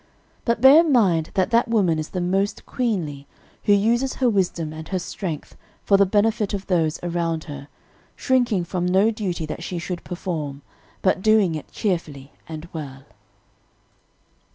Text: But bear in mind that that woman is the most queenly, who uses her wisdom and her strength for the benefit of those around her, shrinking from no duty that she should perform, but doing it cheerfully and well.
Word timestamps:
But 0.45 0.61
bear 0.61 0.79
in 0.79 0.91
mind 0.91 1.29
that 1.35 1.51
that 1.51 1.67
woman 1.67 1.99
is 1.99 2.09
the 2.09 2.21
most 2.21 2.65
queenly, 2.65 3.27
who 3.65 3.73
uses 3.73 4.15
her 4.15 4.27
wisdom 4.27 4.73
and 4.73 4.87
her 4.87 4.97
strength 4.97 5.55
for 5.83 5.95
the 5.95 6.07
benefit 6.07 6.55
of 6.55 6.65
those 6.65 6.99
around 7.03 7.43
her, 7.43 7.67
shrinking 8.15 8.63
from 8.63 8.87
no 8.87 9.11
duty 9.11 9.45
that 9.45 9.61
she 9.61 9.77
should 9.77 10.03
perform, 10.03 10.63
but 11.03 11.21
doing 11.21 11.53
it 11.53 11.71
cheerfully 11.71 12.31
and 12.49 12.67
well. 12.73 13.03